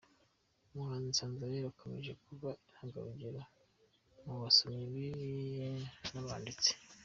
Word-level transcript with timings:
Umuhanzi 0.69 1.09
Nsanzabera 1.13 1.67
akomeje 1.69 2.11
kuba 2.25 2.49
intangarugero 2.65 3.41
mu 4.25 4.35
basomyi 4.43 5.07
n’abanditsi 6.13 6.71